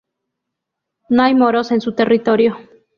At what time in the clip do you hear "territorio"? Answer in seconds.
1.93-2.57